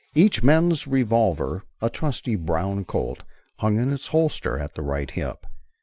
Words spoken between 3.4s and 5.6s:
hung in its holster at the right hip.